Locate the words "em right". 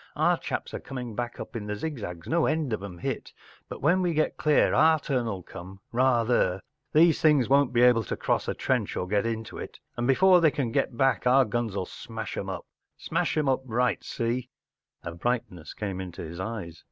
13.37-13.99